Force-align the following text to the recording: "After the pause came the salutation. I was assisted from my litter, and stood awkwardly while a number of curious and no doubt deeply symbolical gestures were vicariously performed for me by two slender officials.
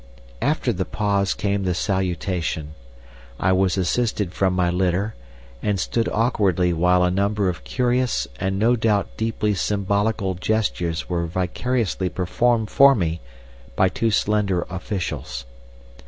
"After 0.41 0.73
the 0.73 0.83
pause 0.83 1.35
came 1.35 1.61
the 1.61 1.75
salutation. 1.75 2.73
I 3.39 3.51
was 3.51 3.77
assisted 3.77 4.33
from 4.33 4.55
my 4.55 4.71
litter, 4.71 5.13
and 5.61 5.79
stood 5.79 6.09
awkwardly 6.11 6.73
while 6.73 7.03
a 7.03 7.11
number 7.11 7.49
of 7.49 7.63
curious 7.63 8.27
and 8.39 8.57
no 8.57 8.75
doubt 8.75 9.15
deeply 9.15 9.53
symbolical 9.53 10.33
gestures 10.33 11.07
were 11.07 11.27
vicariously 11.27 12.09
performed 12.09 12.71
for 12.71 12.95
me 12.95 13.21
by 13.75 13.89
two 13.89 14.09
slender 14.09 14.63
officials. 14.71 15.45